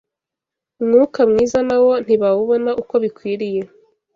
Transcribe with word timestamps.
umwuka 0.81 1.19
mwiza 1.29 1.59
nawo 1.69 1.93
ntibawubona 2.05 2.71
uko 2.81 2.93
bikwiriye 3.03 3.61